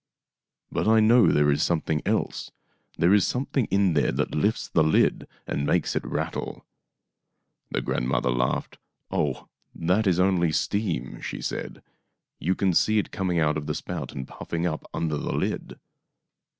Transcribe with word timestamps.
"But 0.71 0.87
I 0.87 0.99
know 0.99 1.27
there 1.27 1.51
is 1.51 1.61
something 1.61 2.01
else. 2.07 2.49
There 2.97 3.13
is 3.13 3.27
something 3.27 3.65
in 3.65 3.93
there 3.93 4.11
that 4.11 4.33
lifts 4.33 4.67
the 4.67 4.81
lid 4.83 5.27
and 5.45 5.63
makes 5.63 5.95
it 5.95 6.03
rattle." 6.03 6.65
The 7.69 7.83
grandmother 7.83 8.31
laughed." 8.31 8.79
Oh, 9.11 9.47
that 9.75 10.07
is 10.07 10.19
only 10.19 10.53
steam," 10.53 11.21
she 11.21 11.39
said." 11.39 11.83
You 12.39 12.55
can 12.55 12.73
see 12.73 12.97
it 12.97 13.11
coming 13.11 13.37
out 13.37 13.57
of 13.57 13.67
the 13.67 13.75
spout 13.75 14.11
and 14.11 14.27
puffing 14.27 14.65
up 14.65 14.89
under 14.91 15.17
the 15.17 15.33
lid." 15.33 15.79